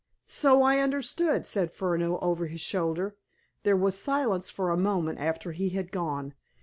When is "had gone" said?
5.69-6.33